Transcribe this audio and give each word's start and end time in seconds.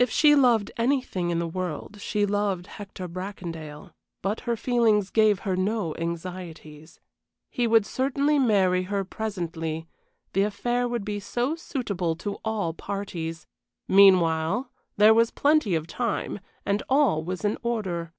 If 0.00 0.10
she 0.10 0.34
loved 0.34 0.72
anything 0.76 1.30
in 1.30 1.38
the 1.38 1.46
world 1.46 2.00
she 2.00 2.26
loved 2.26 2.66
Hector 2.66 3.06
Bracondale, 3.06 3.92
but 4.20 4.40
her 4.50 4.56
feelings 4.56 5.10
gave 5.10 5.38
her 5.46 5.54
no 5.56 5.94
anxieties. 5.94 6.98
He 7.50 7.68
would 7.68 7.86
certainly 7.86 8.36
marry 8.40 8.82
her 8.90 9.04
presently, 9.04 9.86
the 10.32 10.42
affair 10.42 10.88
would 10.88 11.04
be 11.04 11.20
so 11.20 11.54
suitable 11.54 12.16
to 12.16 12.38
all 12.44 12.72
parties; 12.74 13.46
meanwhile, 13.86 14.72
there 14.96 15.14
was 15.14 15.30
plenty 15.30 15.76
of 15.76 15.86
time, 15.86 16.40
and 16.66 16.82
all 16.88 17.22
was 17.22 17.44
in 17.44 17.56
order. 17.62 18.12